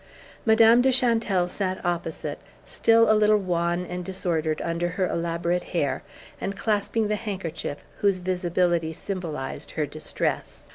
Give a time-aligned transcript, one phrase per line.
[0.47, 6.01] Madame de Chantelle sat opposite, still a little wan and disordered under her elaborate hair,
[6.41, 10.69] and clasping the handkerchief whose visibility symbolized her distress.